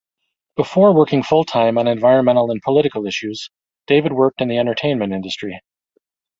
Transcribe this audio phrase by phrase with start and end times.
[0.55, 3.51] Before working full-time on environmental and political issues,
[3.85, 5.61] David worked in the entertainment industry.